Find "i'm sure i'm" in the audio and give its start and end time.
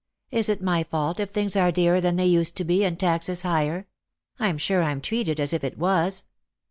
4.39-4.99